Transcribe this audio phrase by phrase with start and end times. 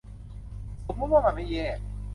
[0.85, 1.67] สมมติว่ามันไม่แย่